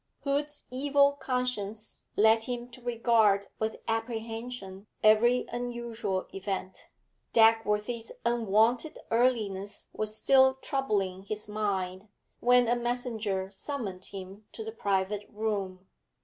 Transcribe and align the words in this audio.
Hood's 0.23 0.65
evil 0.71 1.11
conscience 1.11 2.05
led 2.15 2.45
him 2.45 2.69
to 2.71 2.81
regard 2.81 3.45
with 3.59 3.75
apprehension 3.87 4.87
every 5.03 5.45
unusual 5.53 6.25
event. 6.33 6.89
Dagworthy's 7.33 8.11
unwonted 8.25 8.97
earliness 9.11 9.89
was 9.93 10.17
still 10.17 10.55
troubling 10.55 11.21
his 11.21 11.47
mind, 11.47 12.07
when 12.39 12.67
a 12.67 12.75
messenger 12.75 13.51
summoned 13.51 14.05
him 14.05 14.45
to 14.53 14.63
the 14.63 14.71
private 14.71 15.27
room. 15.31 15.85